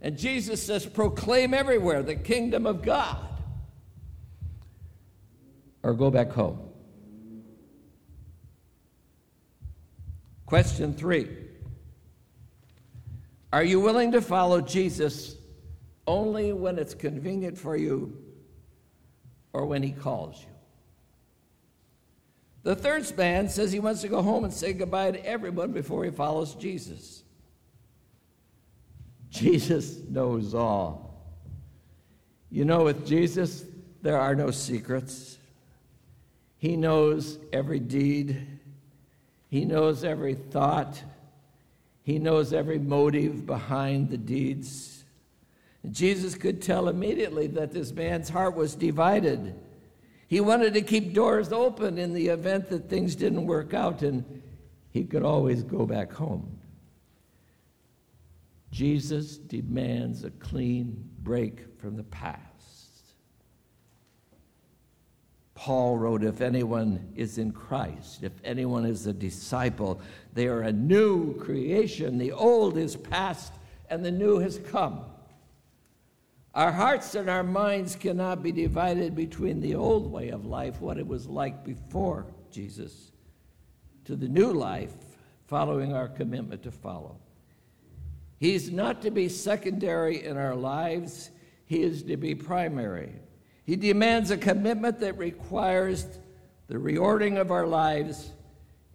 And 0.00 0.16
Jesus 0.16 0.62
says, 0.62 0.86
proclaim 0.86 1.52
everywhere 1.52 2.02
the 2.02 2.14
kingdom 2.14 2.64
of 2.64 2.82
God. 2.82 3.18
Or 5.82 5.94
go 5.94 6.10
back 6.10 6.30
home. 6.30 6.69
Question 10.50 10.94
three 10.94 11.28
Are 13.52 13.62
you 13.62 13.78
willing 13.78 14.10
to 14.10 14.20
follow 14.20 14.60
Jesus 14.60 15.36
only 16.08 16.52
when 16.52 16.76
it's 16.76 16.92
convenient 16.92 17.56
for 17.56 17.76
you 17.76 18.20
or 19.52 19.64
when 19.64 19.80
he 19.84 19.92
calls 19.92 20.40
you? 20.42 20.48
The 22.64 22.74
third 22.74 23.16
man 23.16 23.48
says 23.48 23.70
he 23.70 23.78
wants 23.78 24.00
to 24.00 24.08
go 24.08 24.22
home 24.22 24.42
and 24.42 24.52
say 24.52 24.72
goodbye 24.72 25.12
to 25.12 25.24
everyone 25.24 25.70
before 25.70 26.04
he 26.04 26.10
follows 26.10 26.56
Jesus. 26.56 27.22
Jesus 29.28 29.98
knows 30.08 30.52
all. 30.52 31.32
You 32.50 32.64
know, 32.64 32.82
with 32.82 33.06
Jesus, 33.06 33.64
there 34.02 34.18
are 34.18 34.34
no 34.34 34.50
secrets. 34.50 35.38
He 36.58 36.74
knows 36.74 37.38
every 37.52 37.78
deed, 37.78 38.49
He 39.50 39.64
knows 39.64 40.04
every 40.04 40.34
thought, 40.34 41.02
He 42.02 42.20
knows 42.20 42.52
every 42.52 42.78
motive 42.78 43.44
behind 43.46 44.08
the 44.08 44.16
deeds. 44.16 45.04
Jesus 45.90 46.36
could 46.36 46.62
tell 46.62 46.88
immediately 46.88 47.48
that 47.48 47.72
this 47.72 47.92
man's 47.92 48.28
heart 48.28 48.54
was 48.54 48.76
divided. 48.76 49.54
He 50.28 50.40
wanted 50.40 50.74
to 50.74 50.82
keep 50.82 51.14
doors 51.14 51.52
open 51.52 51.98
in 51.98 52.14
the 52.14 52.28
event 52.28 52.68
that 52.68 52.88
things 52.88 53.16
didn't 53.16 53.46
work 53.46 53.74
out, 53.74 54.02
and 54.02 54.42
he 54.90 55.04
could 55.04 55.24
always 55.24 55.64
go 55.64 55.84
back 55.84 56.12
home. 56.12 56.58
Jesus 58.70 59.36
demands 59.36 60.22
a 60.22 60.30
clean 60.30 61.10
break 61.22 61.80
from 61.80 61.96
the 61.96 62.04
past. 62.04 62.49
Paul 65.60 65.98
wrote, 65.98 66.24
If 66.24 66.40
anyone 66.40 67.12
is 67.14 67.36
in 67.36 67.52
Christ, 67.52 68.22
if 68.22 68.32
anyone 68.44 68.86
is 68.86 69.06
a 69.06 69.12
disciple, 69.12 70.00
they 70.32 70.46
are 70.46 70.62
a 70.62 70.72
new 70.72 71.38
creation. 71.38 72.16
The 72.16 72.32
old 72.32 72.78
is 72.78 72.96
past 72.96 73.52
and 73.90 74.02
the 74.02 74.10
new 74.10 74.38
has 74.38 74.58
come. 74.70 75.04
Our 76.54 76.72
hearts 76.72 77.14
and 77.14 77.28
our 77.28 77.42
minds 77.42 77.94
cannot 77.94 78.42
be 78.42 78.52
divided 78.52 79.14
between 79.14 79.60
the 79.60 79.74
old 79.74 80.10
way 80.10 80.30
of 80.30 80.46
life, 80.46 80.80
what 80.80 80.96
it 80.96 81.06
was 81.06 81.26
like 81.26 81.62
before 81.62 82.24
Jesus, 82.50 83.12
to 84.06 84.16
the 84.16 84.28
new 84.28 84.54
life, 84.54 84.94
following 85.46 85.92
our 85.92 86.08
commitment 86.08 86.62
to 86.62 86.70
follow. 86.70 87.18
He's 88.38 88.70
not 88.70 89.02
to 89.02 89.10
be 89.10 89.28
secondary 89.28 90.24
in 90.24 90.38
our 90.38 90.56
lives. 90.56 91.30
he 91.66 91.82
is 91.82 92.02
to 92.04 92.16
be 92.16 92.34
primary. 92.34 93.12
He 93.70 93.76
demands 93.76 94.32
a 94.32 94.36
commitment 94.36 94.98
that 94.98 95.16
requires 95.16 96.04
the 96.66 96.74
reordering 96.74 97.40
of 97.40 97.52
our 97.52 97.68
lives 97.68 98.32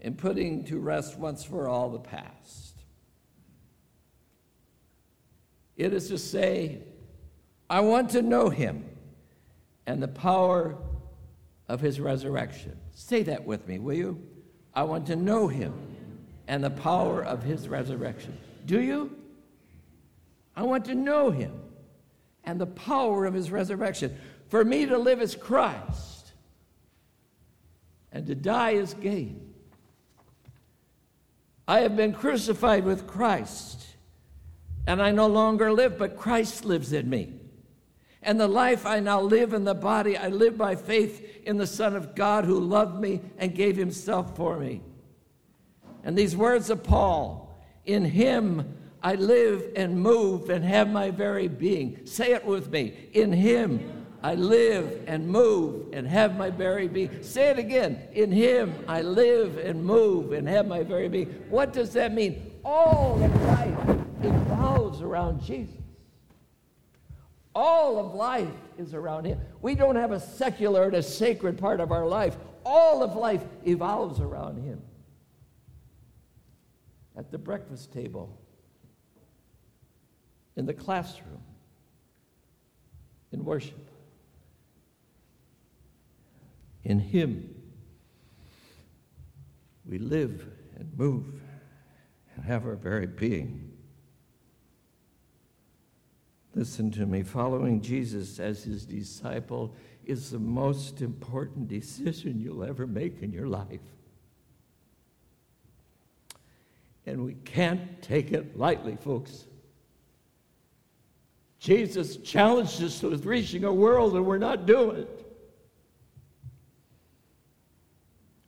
and 0.02 0.18
putting 0.18 0.66
to 0.66 0.80
rest 0.80 1.18
once 1.18 1.46
for 1.46 1.70
all 1.70 1.90
the 1.92 2.00
past. 2.00 2.76
It 5.78 5.94
is 5.94 6.10
to 6.10 6.18
say, 6.18 6.80
I 7.70 7.80
want 7.80 8.10
to 8.10 8.22
know 8.22 8.50
him 8.50 8.84
and 9.86 10.04
the 10.04 10.10
power 10.10 10.76
of 11.70 11.80
his 11.80 12.02
resurrection. 12.02 12.78
Say 12.94 13.24
that 13.24 13.46
with 13.46 13.66
me, 13.70 13.80
will 13.80 13.96
you? 13.96 14.22
I 14.74 14.84
want 14.84 15.06
to 15.08 15.16
know 15.16 15.48
him 15.48 15.74
and 16.50 16.62
the 16.62 16.70
power 16.70 17.24
of 17.24 17.44
his 17.44 17.70
resurrection. 17.70 18.38
Do 18.66 18.82
you? 18.82 19.16
I 20.54 20.64
want 20.64 20.84
to 20.84 20.96
know 20.96 21.32
him 21.32 21.62
and 22.44 22.60
the 22.60 22.68
power 22.68 23.26
of 23.26 23.34
his 23.34 23.52
resurrection. 23.52 24.18
For 24.50 24.64
me 24.64 24.86
to 24.86 24.98
live 24.98 25.22
is 25.22 25.36
Christ, 25.36 26.34
and 28.12 28.26
to 28.28 28.36
die 28.36 28.72
is 28.72 28.94
gain. 28.94 29.54
I 31.68 31.80
have 31.80 31.96
been 31.96 32.14
crucified 32.14 32.86
with 32.86 33.08
Christ, 33.08 33.86
and 34.86 35.02
I 35.02 35.12
no 35.12 35.28
longer 35.28 35.72
live, 35.72 35.98
but 35.98 36.16
Christ 36.16 36.64
lives 36.64 36.94
in 36.94 37.10
me. 37.10 37.34
And 38.22 38.40
the 38.40 38.48
life 38.48 38.86
I 38.86 39.00
now 39.00 39.22
live 39.22 39.54
in 39.54 39.64
the 39.64 39.76
body, 39.76 40.18
I 40.18 40.30
live 40.30 40.58
by 40.58 40.76
faith 40.76 41.44
in 41.44 41.58
the 41.58 41.68
Son 41.68 41.96
of 41.96 42.16
God 42.16 42.46
who 42.46 42.60
loved 42.60 43.00
me 43.00 43.22
and 43.38 43.54
gave 43.54 43.78
himself 43.78 44.36
for 44.36 44.60
me. 44.60 44.82
And 46.04 46.18
these 46.18 46.36
words 46.36 46.70
of 46.70 46.84
Paul, 46.84 47.56
in 47.86 48.06
him 48.06 48.78
I 49.02 49.14
live 49.14 49.72
and 49.76 50.02
move 50.02 50.50
and 50.50 50.66
have 50.66 50.90
my 50.90 51.12
very 51.12 51.48
being. 51.48 52.06
Say 52.06 52.34
it 52.34 52.44
with 52.44 52.72
me. 52.72 53.10
In 53.14 53.32
him 53.32 53.95
I 54.26 54.34
live 54.34 55.04
and 55.06 55.28
move 55.28 55.94
and 55.94 56.08
have 56.08 56.36
my 56.36 56.50
very 56.50 56.88
being. 56.88 57.22
Say 57.22 57.52
it 57.52 57.60
again. 57.60 58.02
In 58.12 58.32
him 58.32 58.74
I 58.88 59.04
live 59.04 59.60
and 59.60 59.86
move 59.86 60.32
and 60.32 60.50
have 60.50 60.66
my 60.66 60.82
very 60.82 61.08
being. 61.08 61.28
What 61.48 61.74
does 61.74 61.94
that 61.94 62.12
mean? 62.12 62.52
All 62.66 63.24
of 63.24 63.42
life 63.44 64.00
evolves 64.24 65.04
around 65.04 65.44
Jesus. 65.44 65.76
All 67.54 68.00
of 68.00 68.16
life 68.16 68.50
is 68.80 68.96
around 68.96 69.26
Him. 69.26 69.40
We 69.62 69.76
don't 69.76 69.96
have 69.96 70.12
a 70.12 70.20
secular 70.20 70.86
and 70.86 70.96
a 70.96 71.04
sacred 71.04 71.60
part 71.60 71.80
of 71.80 71.92
our 71.92 72.08
life. 72.08 72.36
All 72.66 73.04
of 73.04 73.16
life 73.16 73.44
evolves 73.64 74.20
around 74.20 74.58
Him. 74.58 74.82
At 77.16 77.30
the 77.30 77.38
breakfast 77.38 77.94
table, 77.94 78.36
in 80.56 80.66
the 80.66 80.74
classroom, 80.74 81.44
in 83.32 83.46
worship. 83.46 83.92
In 86.86 87.00
Him, 87.00 87.54
we 89.86 89.98
live 89.98 90.48
and 90.78 90.98
move 90.98 91.26
and 92.36 92.46
have 92.46 92.66
our 92.66 92.76
very 92.76 93.08
being. 93.08 93.72
Listen 96.54 96.92
to 96.92 97.06
me. 97.06 97.24
Following 97.24 97.82
Jesus 97.82 98.40
as 98.40 98.64
his 98.64 98.86
disciple 98.86 99.76
is 100.06 100.32
the 100.32 100.40
most 100.40 101.02
important 101.02 101.68
decision 101.68 102.40
you'll 102.40 102.64
ever 102.64 102.88
make 102.88 103.22
in 103.22 103.34
your 103.34 103.48
life. 103.48 103.82
And 107.06 107.26
we 107.26 107.34
can't 107.34 108.02
take 108.02 108.32
it 108.32 108.58
lightly, 108.58 108.96
folks. 108.96 109.46
Jesus 111.60 112.18
challenged 112.18 112.82
us 112.82 113.02
with 113.02 113.26
reaching 113.26 113.64
a 113.64 113.74
world, 113.74 114.16
and 114.16 114.26
we're 114.26 114.38
not 114.38 114.66
doing 114.66 114.98
it. 114.98 115.25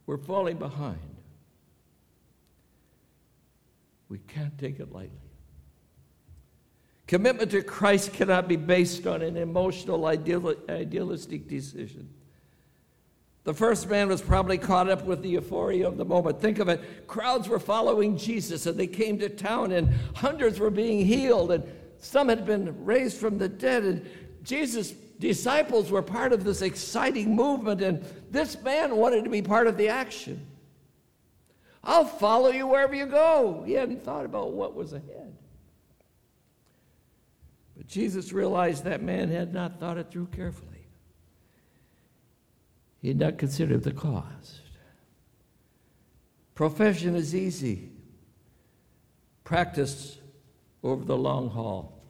We're 0.07 0.17
falling 0.17 0.57
behind. 0.57 0.97
We 4.09 4.19
can't 4.19 4.57
take 4.57 4.79
it 4.79 4.91
lightly. 4.91 5.11
Commitment 7.07 7.51
to 7.51 7.61
Christ 7.61 8.13
cannot 8.13 8.47
be 8.47 8.55
based 8.55 9.05
on 9.05 9.21
an 9.21 9.37
emotional, 9.37 10.05
idealistic 10.05 11.47
decision. 11.47 12.09
The 13.43 13.53
first 13.53 13.89
man 13.89 14.09
was 14.09 14.21
probably 14.21 14.57
caught 14.57 14.89
up 14.89 15.05
with 15.05 15.21
the 15.21 15.29
euphoria 15.29 15.87
of 15.87 15.95
the 15.95 16.03
moment. 16.03 16.41
Think 16.41 16.59
of 16.59 16.67
it. 16.67 17.07
Crowds 17.07 17.47
were 17.47 17.59
following 17.59 18.17
Jesus 18.17 18.65
and 18.65 18.77
they 18.77 18.87
came 18.87 19.19
to 19.19 19.29
town, 19.29 19.71
and 19.71 19.89
hundreds 20.15 20.59
were 20.59 20.69
being 20.69 21.05
healed, 21.05 21.51
and 21.51 21.63
some 21.99 22.27
had 22.27 22.45
been 22.45 22.85
raised 22.85 23.17
from 23.17 23.37
the 23.37 23.47
dead. 23.47 23.83
And 23.83 24.05
Jesus' 24.43 24.93
disciples 25.19 25.91
were 25.91 26.01
part 26.01 26.33
of 26.33 26.43
this 26.43 26.61
exciting 26.61 27.35
movement, 27.35 27.81
and 27.81 28.03
this 28.29 28.61
man 28.61 28.95
wanted 28.95 29.23
to 29.23 29.29
be 29.29 29.41
part 29.41 29.67
of 29.67 29.77
the 29.77 29.89
action. 29.89 30.45
I'll 31.83 32.05
follow 32.05 32.49
you 32.49 32.67
wherever 32.67 32.93
you 32.93 33.05
go. 33.05 33.63
He 33.65 33.73
hadn't 33.73 34.03
thought 34.03 34.25
about 34.25 34.51
what 34.51 34.75
was 34.75 34.93
ahead. 34.93 35.35
But 37.77 37.87
Jesus 37.87 38.33
realized 38.33 38.83
that 38.83 39.01
man 39.01 39.29
had 39.29 39.53
not 39.53 39.79
thought 39.79 39.97
it 39.97 40.11
through 40.11 40.27
carefully. 40.27 40.87
He 43.01 43.09
had 43.09 43.19
not 43.19 43.37
considered 43.37 43.83
the 43.83 43.91
cost. 43.91 44.61
Profession 46.55 47.15
is 47.15 47.35
easy. 47.35 47.91
Practice 49.43 50.17
over 50.83 51.05
the 51.05 51.15
long 51.15 51.49
haul 51.49 52.01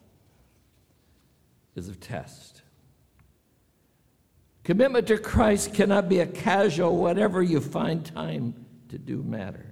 is 1.76 1.88
a 1.88 1.94
test. 1.94 2.62
Commitment 4.68 5.06
to 5.06 5.16
Christ 5.16 5.72
cannot 5.72 6.10
be 6.10 6.20
a 6.20 6.26
casual, 6.26 6.98
whatever 6.98 7.42
you 7.42 7.58
find 7.58 8.04
time 8.04 8.52
to 8.90 8.98
do 8.98 9.22
matter. 9.22 9.64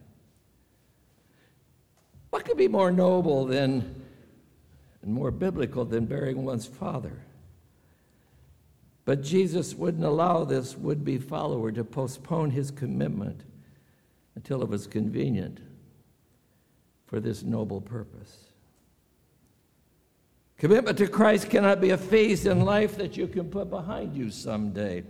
What 2.31 2.47
could 2.47 2.57
be 2.57 2.67
more 2.67 2.91
noble 2.91 3.45
than 3.45 4.07
and 5.03 5.13
more 5.13 5.31
biblical 5.31 5.85
than 5.85 6.07
burying 6.07 6.47
one's 6.47 6.65
father. 6.65 7.13
But 9.05 9.23
Jesus 9.23 9.75
wouldn't 9.75 10.03
allow 10.03 10.45
this 10.45 10.79
would 10.79 11.05
be 11.05 11.19
follower 11.19 11.71
to 11.73 11.85
postpone 11.85 12.53
his 12.53 12.71
commitment 12.71 13.43
until 14.35 14.63
it 14.63 14.69
was 14.71 14.87
convenient 14.87 15.61
for 17.05 17.21
this 17.21 17.43
noble 17.43 17.83
purpose. 17.83 18.46
Commitment 20.59 20.97
to 20.99 21.07
Christ 21.07 21.51
cannot 21.51 21.81
be 21.81 21.91
a 21.91 21.99
phase 21.99 22.47
in 22.47 22.61
life 22.61 22.97
that 22.97 23.17
you 23.17 23.27
can 23.27 23.51
put 23.51 23.69
behind 23.69 24.17
you 24.17 24.31
someday. 24.31 25.05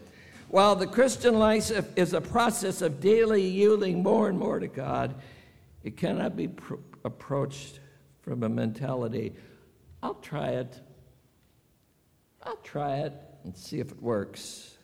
While 0.48 0.76
the 0.76 0.87
Christian 0.87 1.38
life 1.38 1.70
is 1.96 2.12
a 2.12 2.20
process 2.20 2.82
of 2.82 3.00
daily 3.00 3.42
yielding 3.42 4.02
more 4.02 4.28
and 4.28 4.38
more 4.38 4.59
to 4.59 4.68
God, 4.68 5.14
it 5.85 5.96
cannot 5.96 6.37
be 6.37 6.48
pr- 6.48 6.74
approached 7.04 7.80
from 8.22 8.42
a 8.42 8.48
mentality 8.48 9.35
I'll 10.02 10.14
try 10.14 10.50
it. 10.50 10.80
I'll 12.44 12.56
try 12.62 12.98
it 12.98 13.12
and 13.42 13.56
see 13.56 13.80
if 13.80 13.90
it 13.90 14.00
works. 14.00 14.76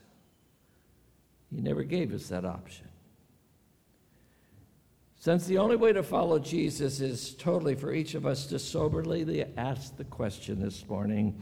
He 1.54 1.60
never 1.60 1.84
gave 1.84 2.12
us 2.12 2.26
that 2.28 2.44
option. 2.44 2.88
Since 5.22 5.46
the 5.46 5.58
only 5.58 5.76
way 5.76 5.92
to 5.92 6.02
follow 6.02 6.40
Jesus 6.40 6.98
is 6.98 7.34
totally 7.34 7.76
for 7.76 7.92
each 7.92 8.16
of 8.16 8.26
us 8.26 8.44
to 8.46 8.58
soberly 8.58 9.44
ask 9.56 9.96
the 9.96 10.02
question 10.02 10.60
this 10.60 10.84
morning 10.88 11.40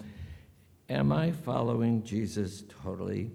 Am 0.90 1.10
I 1.10 1.30
following 1.30 2.02
Jesus 2.02 2.62
totally? 2.82 3.30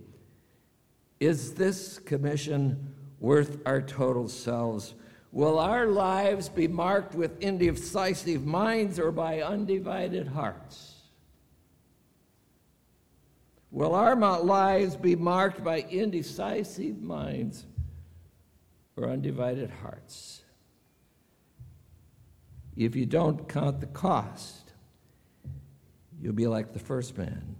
Is 1.19 1.55
this 1.55 1.97
commission 1.97 2.93
worth 3.19 3.57
our 3.65 3.81
total 3.81 4.27
selves? 4.27 4.93
Will 5.31 5.57
our 5.57 5.87
lives 5.87 6.47
be 6.47 6.67
marked 6.67 7.15
with 7.15 7.41
indecisive 7.41 8.45
minds 8.45 8.99
or 8.99 9.11
by 9.11 9.41
undivided 9.41 10.27
hearts? 10.27 10.93
Will 13.71 13.95
our 13.95 14.15
lives 14.15 14.95
be 14.95 15.15
marked 15.15 15.63
by 15.63 15.79
indecisive 15.89 17.01
minds 17.01 17.65
or 18.97 19.09
undivided 19.09 19.69
hearts? 19.81 20.41
If 22.75 22.95
you 22.95 23.05
don't 23.05 23.47
count 23.47 23.79
the 23.79 23.87
cost, 23.87 24.73
you'll 26.21 26.33
be 26.33 26.47
like 26.47 26.73
the 26.73 26.79
first 26.79 27.17
man. 27.17 27.55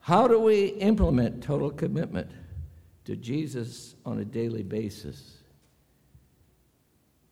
How 0.00 0.28
do 0.28 0.38
we 0.38 0.66
implement 0.66 1.42
total 1.42 1.70
commitment 1.70 2.30
to 3.04 3.16
Jesus 3.16 3.94
on 4.04 4.18
a 4.18 4.24
daily 4.24 4.62
basis? 4.62 5.38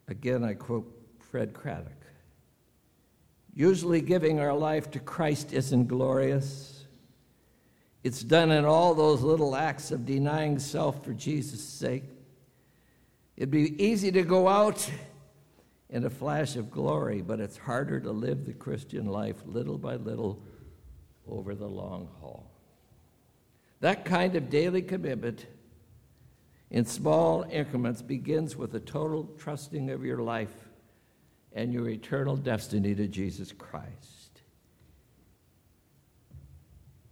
Again, 0.08 0.44
I 0.44 0.54
quote 0.54 0.90
Fred 1.18 1.54
Craddock. 1.54 1.92
Usually, 3.54 4.00
giving 4.00 4.40
our 4.40 4.54
life 4.54 4.90
to 4.92 4.98
Christ 4.98 5.52
isn't 5.52 5.87
glorious. 5.87 6.85
It's 8.02 8.22
done 8.22 8.50
in 8.50 8.64
all 8.64 8.94
those 8.94 9.20
little 9.20 9.54
acts 9.54 9.90
of 9.90 10.06
denying 10.06 10.58
self 10.58 11.04
for 11.04 11.12
Jesus' 11.12 11.62
sake. 11.62 12.04
It'd 13.37 13.51
be 13.51 13.83
easy 13.83 14.12
to 14.12 14.23
go 14.23 14.49
out 14.49 14.90
in 15.88 16.05
a 16.05 16.11
flash 16.11 16.57
of 16.57 16.71
glory, 16.71 17.23
but 17.23 17.40
it's 17.40 17.57
harder 17.57 18.01
to 18.01 18.11
live 18.11 18.47
the 18.47 18.53
Christian 18.53 19.07
life 19.07 19.37
little 19.47 19.79
by 19.79 19.97
little, 19.97 20.42
over 21.29 21.55
the 21.55 21.68
long 21.68 22.09
haul. 22.21 22.51
That 23.81 24.05
kind 24.05 24.35
of 24.37 24.51
daily 24.51 24.83
commitment 24.83 25.47
in 26.71 26.85
small 26.85 27.45
increments 27.51 28.03
begins 28.03 28.57
with 28.57 28.75
a 28.75 28.81
total 28.81 29.25
trusting 29.38 29.90
of 29.90 30.05
your 30.05 30.18
life 30.18 30.68
and 31.53 31.73
your 31.73 31.88
eternal 31.88 32.37
destiny 32.37 32.95
to 32.95 33.07
Jesus 33.07 33.53
Christ. 33.53 34.40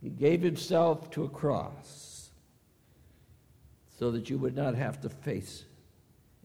He 0.00 0.08
gave 0.08 0.42
himself 0.42 1.10
to 1.10 1.24
a 1.24 1.28
cross 1.28 2.30
so 3.98 4.10
that 4.12 4.30
you 4.30 4.38
would 4.38 4.56
not 4.56 4.74
have 4.74 5.00
to 5.02 5.10
face 5.10 5.64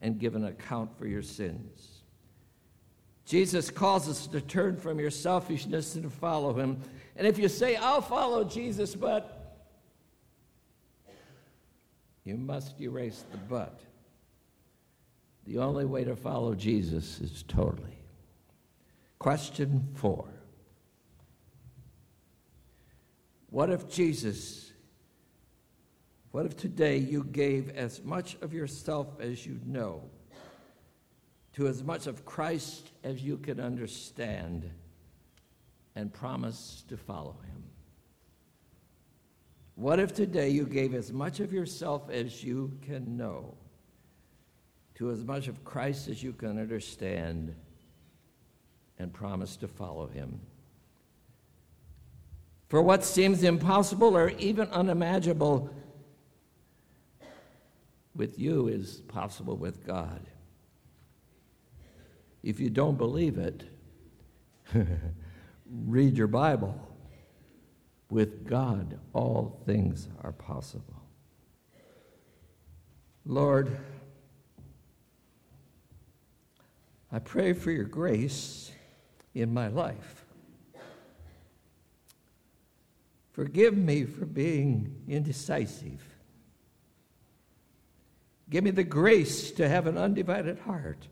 and 0.05 0.19
give 0.19 0.35
an 0.35 0.45
account 0.45 0.95
for 0.99 1.07
your 1.07 1.23
sins. 1.23 2.03
Jesus 3.25 3.71
calls 3.71 4.07
us 4.07 4.27
to 4.27 4.39
turn 4.39 4.77
from 4.77 4.99
your 4.99 5.09
selfishness 5.09 5.95
and 5.95 6.03
to 6.03 6.11
follow 6.11 6.53
him. 6.53 6.79
And 7.15 7.25
if 7.25 7.39
you 7.39 7.47
say, 7.47 7.75
I'll 7.75 8.03
follow 8.03 8.43
Jesus, 8.43 8.93
but 8.93 9.65
you 12.23 12.37
must 12.37 12.79
erase 12.79 13.25
the 13.31 13.39
but. 13.39 13.79
The 15.47 15.57
only 15.57 15.85
way 15.85 16.03
to 16.03 16.15
follow 16.15 16.53
Jesus 16.53 17.19
is 17.19 17.43
totally. 17.47 17.97
Question 19.17 19.87
four 19.95 20.29
What 23.49 23.71
if 23.71 23.89
Jesus, 23.89 24.64
what 26.35 26.45
if 26.45 26.57
today 26.57 26.97
you 26.97 27.23
gave 27.23 27.69
as 27.77 28.03
much 28.03 28.35
of 28.41 28.53
yourself 28.53 29.07
as 29.21 29.45
you 29.45 29.57
know 29.65 30.03
to 31.53 31.65
as 31.65 31.81
much 31.81 32.07
of 32.07 32.25
Christ 32.25 32.91
as 33.05 33.23
you 33.23 33.37
can 33.37 33.61
understand 33.61 34.69
and 35.95 36.13
promise 36.13 36.83
to 36.89 36.97
follow 36.97 37.37
him? 37.45 37.63
What 39.75 40.01
if 40.01 40.13
today 40.13 40.49
you 40.49 40.65
gave 40.65 40.93
as 40.93 41.13
much 41.13 41.39
of 41.39 41.53
yourself 41.53 42.09
as 42.09 42.43
you 42.43 42.77
can 42.81 43.15
know 43.15 43.55
to 44.95 45.11
as 45.11 45.23
much 45.23 45.47
of 45.47 45.63
Christ 45.63 46.09
as 46.09 46.21
you 46.21 46.33
can 46.33 46.59
understand 46.59 47.55
and 48.99 49.13
promise 49.13 49.55
to 49.55 49.69
follow 49.69 50.07
him. 50.07 50.41
For 52.67 52.81
what 52.81 53.05
seems 53.05 53.41
impossible 53.41 54.17
or 54.17 54.31
even 54.31 54.67
unimaginable 54.71 55.73
with 58.15 58.39
you 58.39 58.67
is 58.67 59.01
possible 59.07 59.57
with 59.57 59.85
God. 59.85 60.21
If 62.43 62.59
you 62.59 62.69
don't 62.69 62.97
believe 62.97 63.37
it, 63.37 63.63
read 65.65 66.17
your 66.17 66.27
Bible. 66.27 66.79
With 68.09 68.47
God, 68.47 68.99
all 69.13 69.59
things 69.65 70.07
are 70.23 70.31
possible. 70.31 71.01
Lord, 73.25 73.75
I 77.11 77.19
pray 77.19 77.53
for 77.53 77.71
your 77.71 77.85
grace 77.85 78.71
in 79.33 79.53
my 79.53 79.67
life. 79.67 80.25
Forgive 83.31 83.75
me 83.75 84.05
for 84.05 84.25
being 84.25 85.03
indecisive. 85.07 86.14
Give 88.49 88.63
me 88.63 88.71
the 88.71 88.83
grace 88.83 89.51
to 89.53 89.67
have 89.67 89.87
an 89.87 89.97
undivided 89.97 90.59
heart. 90.59 91.07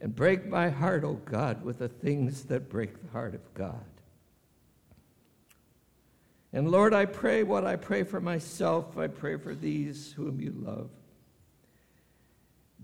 And 0.00 0.14
break 0.14 0.46
my 0.46 0.68
heart, 0.68 1.04
O 1.04 1.08
oh 1.08 1.20
God, 1.24 1.64
with 1.64 1.78
the 1.78 1.88
things 1.88 2.44
that 2.44 2.68
break 2.68 3.02
the 3.02 3.10
heart 3.10 3.34
of 3.34 3.54
God. 3.54 3.84
And 6.52 6.70
Lord, 6.70 6.92
I 6.92 7.06
pray 7.06 7.42
what 7.42 7.64
I 7.64 7.76
pray 7.76 8.02
for 8.02 8.20
myself, 8.20 8.98
I 8.98 9.08
pray 9.08 9.36
for 9.36 9.54
these 9.54 10.12
whom 10.12 10.40
you 10.40 10.52
love 10.56 10.90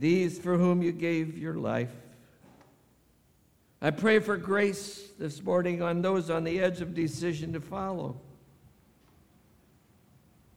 these 0.01 0.39
for 0.39 0.57
whom 0.57 0.83
you 0.83 0.93
gave 0.93 1.37
your 1.37 1.55
life. 1.55 1.93
I 3.83 3.91
pray 3.91 4.19
for 4.19 4.37
grace 4.37 5.11
this 5.19 5.43
morning 5.43 5.83
on 5.83 6.01
those 6.01 6.31
on 6.31 6.45
the 6.45 6.59
edge 6.59 6.81
of 6.81 6.95
decision 6.95 7.53
to 7.53 7.61
follow. 7.61 8.21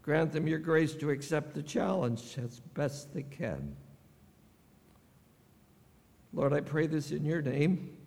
Grant 0.03 0.31
them 0.31 0.47
your 0.47 0.59
grace 0.59 0.93
to 0.95 1.09
accept 1.09 1.55
the 1.55 1.63
challenge 1.63 2.37
as 2.37 2.59
best 2.59 3.11
they 3.13 3.23
can. 3.23 3.75
Lord, 6.31 6.53
I 6.53 6.61
pray 6.61 6.85
this 6.85 7.11
in 7.11 7.25
your 7.25 7.41
name. 7.41 7.97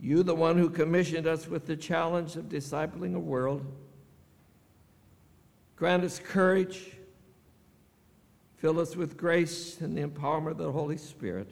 You, 0.00 0.22
the 0.22 0.34
one 0.34 0.58
who 0.58 0.70
commissioned 0.70 1.26
us 1.26 1.48
with 1.48 1.66
the 1.66 1.76
challenge 1.76 2.36
of 2.36 2.48
discipling 2.48 3.16
a 3.16 3.18
world, 3.18 3.64
grant 5.76 6.04
us 6.04 6.20
courage 6.22 6.94
Fill 8.64 8.80
us 8.80 8.96
with 8.96 9.18
grace 9.18 9.78
and 9.82 9.94
the 9.94 10.00
empowerment 10.00 10.52
of 10.52 10.56
the 10.56 10.72
Holy 10.72 10.96
Spirit. 10.96 11.50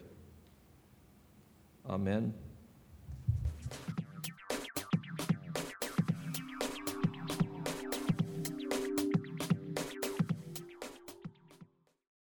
Amen. 1.87 2.33